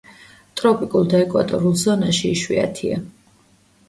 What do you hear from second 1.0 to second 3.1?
და ეკვატორულ ზონაში იშვიათია.